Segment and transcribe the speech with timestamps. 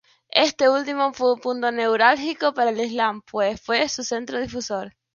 [0.33, 4.95] Este último fue un punto neurálgico para el islam, pues fue su centro difusor.